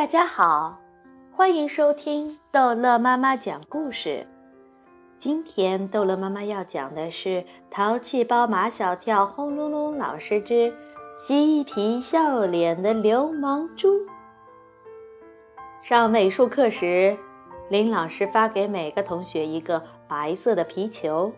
[0.00, 0.80] 大家好，
[1.30, 4.26] 欢迎收听逗乐妈妈讲故事。
[5.18, 7.28] 今天逗乐妈妈要讲的是
[7.70, 10.72] 《淘气包马小跳》轰隆隆老师之
[11.18, 13.90] 嬉皮笑脸的流氓猪。
[15.82, 17.18] 上美术课时，
[17.68, 21.30] 林老师发给每个同学一个白色的皮球，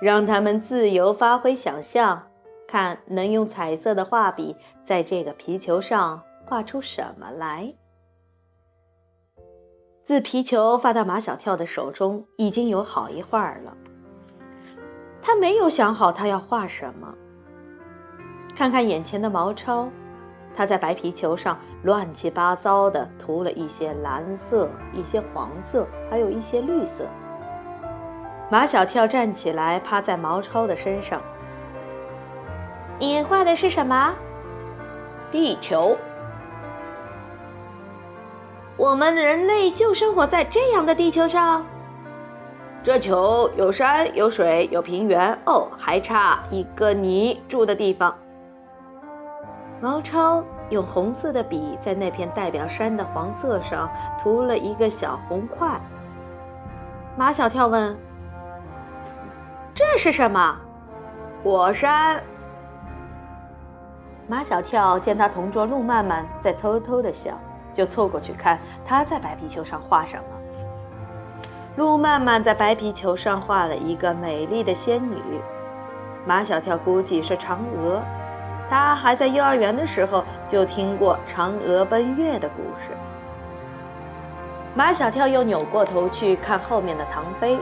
[0.00, 2.30] 让他们自由发挥想象，
[2.66, 4.56] 看能用彩色的画笔
[4.86, 7.74] 在这个皮球上画出什么来。
[10.10, 13.72] 自皮球发到马小跳的手中，已经有好一会儿了。
[15.22, 17.14] 他没有想好他要画什么。
[18.56, 19.88] 看看眼前的毛超，
[20.56, 27.06] 他在白皮球上乱七八糟地涂了一些蓝色、一些黄色，还有一些绿色。
[28.50, 31.22] 马小跳站起来，趴在毛超的身上。
[32.98, 34.12] 你画的是什么？
[35.30, 35.96] 地球。
[38.80, 41.62] 我们人类就生活在这样的地球上。
[42.82, 48.16] 这球有山有水有平原哦，还差一个你住的地方。
[49.82, 53.86] 毛超用红色的笔在那片代表山的黄色上
[54.18, 55.78] 涂了一个小红块。
[57.18, 57.94] 马小跳问
[59.76, 60.56] ：“这是什么？”
[61.44, 62.22] 火山。
[64.26, 67.38] 马小跳见他同桌路曼曼在偷偷的笑。
[67.74, 70.22] 就凑过去看他在白皮球上画什么。
[71.76, 75.16] 路曼曼在白皮球上画了一个美丽的仙女，
[76.26, 78.02] 马小跳估计是嫦娥。
[78.68, 82.90] 他还在幼儿园的时候就听过嫦娥奔月的故事。
[84.74, 87.58] 马小跳又扭过头去看后面的唐飞，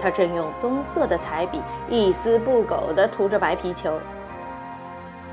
[0.00, 3.98] 他正用棕色的彩笔一丝不苟地涂着白皮球。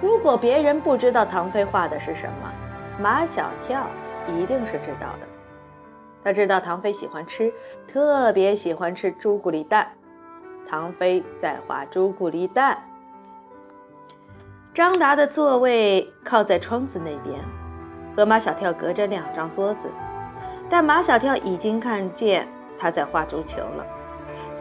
[0.02, 2.52] 如果别人不知道唐飞画的是什么，
[3.00, 3.86] 马小跳。
[4.28, 5.28] 一定是知道的。
[6.24, 7.54] 他知道唐飞喜欢吃，
[7.88, 9.92] 特别喜欢吃朱古力蛋。
[10.68, 12.82] 唐飞在画朱古力蛋。
[14.74, 17.40] 张达的座位靠在窗子那边，
[18.16, 19.88] 和马小跳隔着两张桌子，
[20.70, 22.48] 但马小跳已经看见
[22.80, 23.86] 他在画足球了。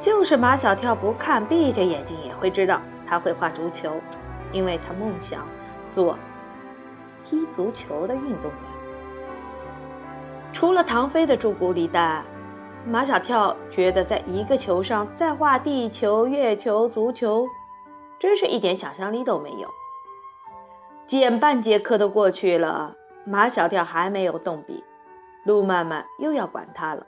[0.00, 3.94] 就是马小跳不看，闭着眼睛也会知道他会画足球，
[4.50, 5.46] 因为他梦想
[5.88, 6.18] 做
[7.24, 8.81] 踢足球的运动员。
[10.62, 12.24] 除了唐飞的朱古力蛋，
[12.86, 17.48] 马小跳觉得在一个球上再画地球、月球、足球，
[18.20, 19.68] 真是一点想象力都没有。
[21.04, 24.84] 减半节课都过去了，马小跳还没有动笔，
[25.44, 27.04] 路曼曼又要管他了。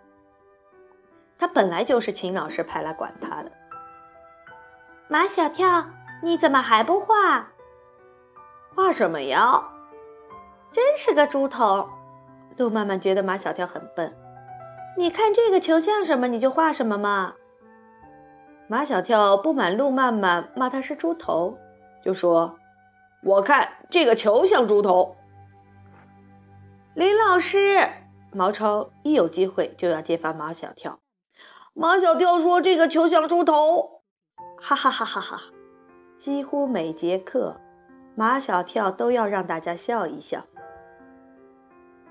[1.38, 3.52] 他本来就是秦老师派来管他的。
[5.06, 5.86] 马小跳，
[6.24, 7.46] 你怎么还不画？
[8.74, 9.62] 画什么呀？
[10.72, 11.88] 真是个猪头！
[12.56, 14.12] 路曼曼觉得马小跳很笨，
[14.96, 17.34] 你看这个球像什么，你就画什么嘛。
[18.68, 21.58] 马小跳不满路曼曼骂他是猪头，
[22.04, 22.58] 就说
[23.22, 25.16] ：“我看这个球像猪头。”
[26.94, 27.88] 林老师，
[28.32, 31.00] 毛超一有机会就要揭发马小跳。
[31.74, 34.02] 马小跳说：“这个球像猪头。”
[34.62, 35.38] 哈哈哈哈哈！
[36.16, 37.56] 几乎每节课，
[38.14, 40.46] 马小跳都要让大家笑一笑。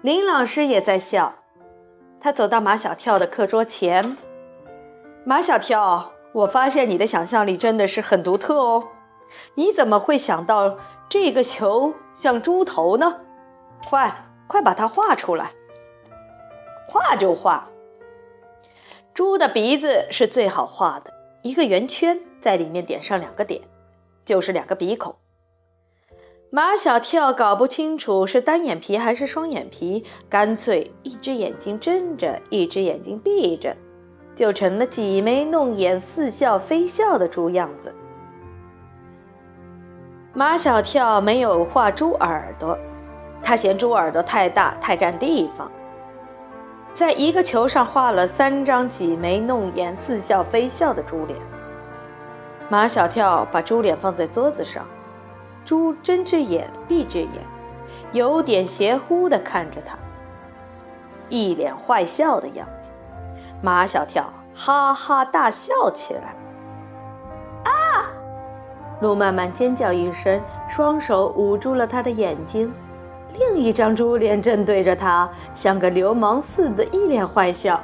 [0.03, 1.34] 林老师也在笑，
[2.19, 4.18] 他走到马小跳的课桌前。
[5.24, 8.84] 马小跳，我发现你的想象力真的是很独特哦。
[9.56, 10.78] 你怎么会想到
[11.08, 13.22] 这个球像猪头呢？
[13.88, 14.13] 快，
[14.46, 15.52] 快把它画出来。
[16.86, 17.69] 画就画。
[19.13, 21.13] 猪的鼻子是最好画的，
[21.44, 23.62] 一个圆圈，在里面点上两个点，
[24.25, 25.16] 就是两个鼻孔。
[26.56, 33.75] 马小跳搞不清楚是单眼皮还是双眼皮，干脆一只眼睛睁着，一只眼睛闭着，
[34.36, 37.92] 就成了挤眉弄眼、似笑非笑的猪样子。
[40.36, 42.78] 马小跳没有画猪耳朵，
[43.42, 45.72] 他嫌猪耳朵太大太占地方，
[46.94, 51.36] 在一个球上画了三张挤眉弄眼、似笑非笑的猪脸。
[52.69, 54.86] 马小跳把猪脸放在桌子上。
[55.65, 57.30] 猪睁只眼闭只眼，
[58.12, 59.95] 有点邪乎地看着他，
[61.30, 62.92] 一脸坏笑的样子。
[63.62, 66.36] 马小跳哈哈大笑起来。
[67.63, 68.06] 啊！
[69.00, 72.74] 路曼曼尖叫一声，双手捂住了他的眼睛。
[73.39, 77.80] 另一张猪脸正对着他，像个流氓似的，一脸坏笑。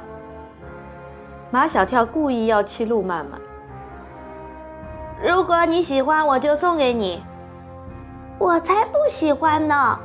[1.50, 3.40] 马小跳故意要气路曼曼。
[5.22, 7.22] 如果你喜欢，我就送给你。
[8.40, 9.98] 我才不喜欢呢！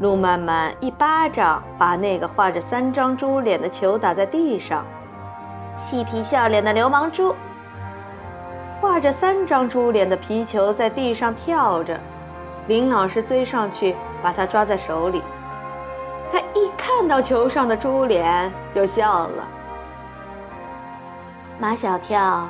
[0.00, 4.84] 路曼曼一巴掌把那个画着三张猪脸的球打在地上，
[5.74, 7.34] 嬉皮笑脸的流氓猪。
[8.82, 11.98] 画着三张猪脸的皮球在地上跳着，
[12.66, 15.22] 林老师追上去把它抓在手里。
[16.30, 19.44] 他一看到球上的猪脸就笑了。
[21.58, 22.46] 马小跳，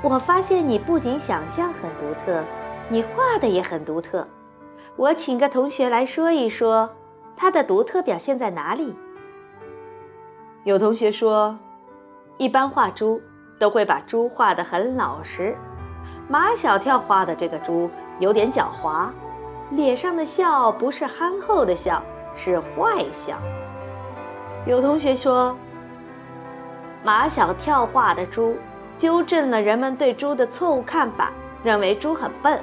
[0.00, 2.40] 我发现你不仅想象很独特，
[2.90, 4.26] 你画的也很独特。
[4.96, 6.90] 我请个同学来说一说，
[7.36, 8.94] 他的独特表现在哪里？
[10.64, 11.58] 有同学说，
[12.36, 13.22] 一般画猪。
[13.60, 15.54] 都会把猪画得很老实，
[16.26, 19.10] 马小跳画的这个猪有点狡猾，
[19.72, 22.02] 脸上的笑不是憨厚的笑，
[22.34, 23.36] 是坏笑。
[24.64, 25.54] 有同学说，
[27.04, 28.56] 马小跳画的猪
[28.96, 31.30] 纠正了人们对猪的错误看法，
[31.62, 32.58] 认为猪很笨，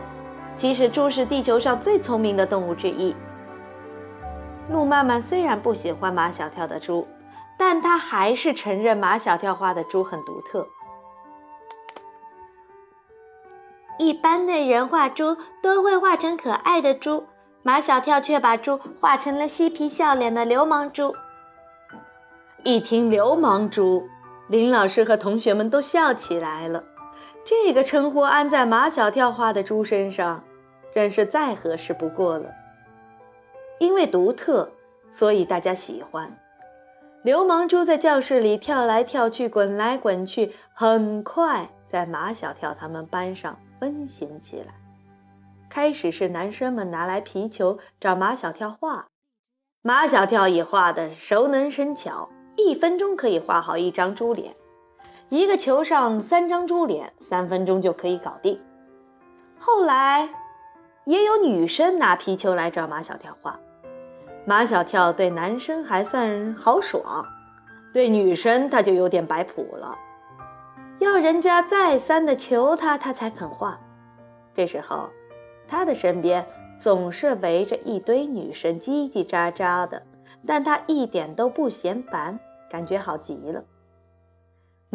[0.58, 3.16] 其实猪是地球上最聪明的动物之一。
[4.70, 7.08] 路曼曼虽然不喜欢马小跳的猪，
[7.58, 10.68] 但他还是承认马小跳画的猪很独特。
[14.00, 17.24] 一般的人画猪都会画成可爱的猪，
[17.62, 21.14] 马小跳却把猪画成了嬉皮笑脸的流氓猪。
[22.64, 24.10] 一听“流氓猪”，
[24.50, 26.84] 林老师和同学们都笑起来了。
[27.46, 30.44] 这个称呼安在马小跳画的猪身上，
[30.98, 32.52] 真是再合适不过了。
[33.78, 34.68] 因为独特，
[35.12, 36.36] 所以大家喜欢。
[37.22, 43.56] 流氓猪在教室里跳来跳去，滚来滚去，很快在马小跳他们班上。
[43.80, 44.74] 温馨起来。
[45.70, 49.06] 开始是男生们拿来皮球找马小跳画，
[49.84, 54.56] 马小跳也画的熟能生巧，一分钟可以画好一张猪脸，
[55.30, 58.60] 一个球上三张猪脸，三分钟就可以搞定。
[59.60, 60.28] 后来
[61.08, 63.58] 也有女生拿皮球来找马小跳画，
[64.44, 67.26] 马小跳对男生还算豪爽，
[67.94, 69.98] 对女生他就有点摆谱了。
[71.00, 73.80] 要人家再三的求他，他才肯画。
[74.54, 75.10] 这时候，
[75.66, 76.46] 他的身边
[76.78, 80.04] 总是围着一堆女生，叽叽喳喳的，
[80.46, 82.38] 但他一点都不嫌烦，
[82.70, 83.64] 感觉好极了。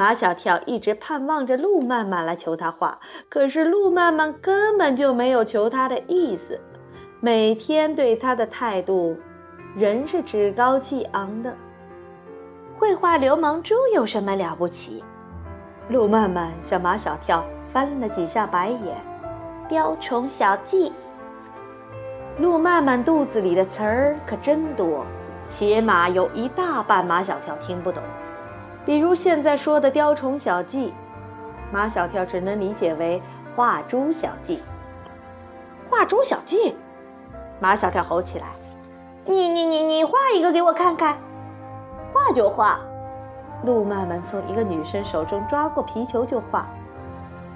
[0.03, 6.59] 马小跳一直盼望着路曼曼来求他画，可是路曼曼根本就没有求他的意思，
[7.21, 9.17] 每天对他的态度
[9.77, 11.55] 仍是趾高气昂的。
[12.77, 15.05] 会画流氓猪有什么了不起？
[15.89, 18.97] 路曼曼向马小跳翻了几下白眼，
[19.69, 20.93] 雕虫小技。
[22.39, 25.07] 路曼曼肚子里的词儿可真多，
[25.47, 28.03] 起码有一大半马小跳听不懂。
[28.85, 30.93] 比如现在说的雕虫小技，
[31.73, 33.23] 马小跳只能理解为
[33.55, 34.63] 画猪小技。
[35.89, 36.75] 画猪小技，
[37.61, 38.47] 马小跳吼起来
[39.25, 41.17] ：“你你你你画一个给我看看！”
[42.13, 42.81] 画就画。
[43.65, 46.67] 路曼曼从一个女生手中抓过皮球就画，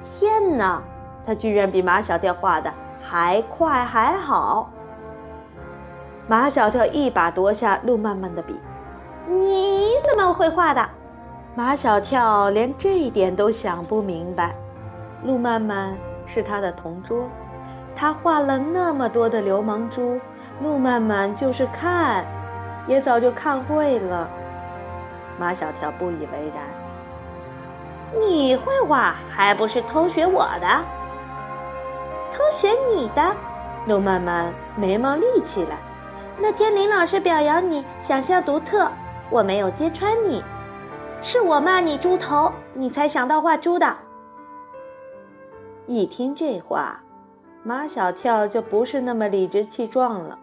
[0.05, 0.81] 天哪，
[1.27, 4.71] 他居然比马小跳画的还快还好。
[6.29, 8.61] 马小跳一把夺下路曼曼的笔，
[9.27, 10.89] 你怎么会画的？
[11.57, 14.55] 马小跳连这一点都想不明白。
[15.25, 17.25] 路曼曼是他的同桌，
[17.95, 20.21] 他画了那么多的流氓猪，
[20.61, 22.27] 路曼曼就是看，
[22.87, 24.29] 也早就看会了。
[25.39, 26.63] 马小跳不以为然
[28.21, 30.69] ：“你会画，还不是偷学我的？
[32.35, 33.35] 偷学你的？”
[33.89, 35.79] 路曼曼眉毛立起来。
[36.37, 38.91] 那天林老师表扬你想象独特，
[39.31, 40.45] 我没有揭穿你，
[41.27, 43.97] 是我骂你猪头，你才想到画猪的。
[45.85, 47.03] 一听这话，
[47.65, 50.39] 马小跳就不是那么理直气壮了。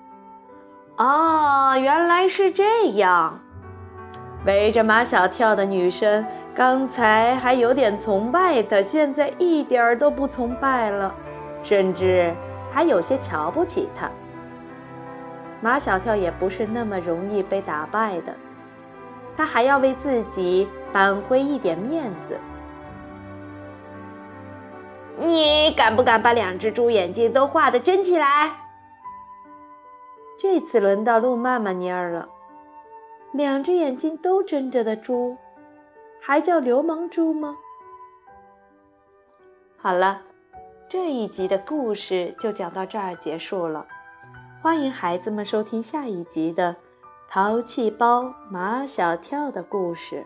[0.97, 3.39] 哦，原来是这样。
[4.45, 11.15] 围着马小跳的女生，刚才还有点崇拜他，现在一点儿都不崇拜了，
[11.63, 12.35] 甚至
[12.73, 14.11] 还有些瞧不起他。
[15.61, 18.35] 马小跳也不是那么容易被打败的，
[19.35, 22.39] 他还要为自己扳回一点面子。
[25.19, 28.51] 你敢不敢把两只猪眼睛都画的睁起来？
[30.39, 32.27] 这次轮到路曼曼蔫儿了。
[33.31, 35.37] 两只眼睛都睁着的猪，
[36.21, 37.57] 还叫流氓猪吗？
[39.77, 40.21] 好了，
[40.89, 43.87] 这一集的故事就讲到这儿结束了。
[44.61, 46.73] 欢迎孩子们收听下一集的
[47.33, 50.23] 《淘气包马小跳》的故事。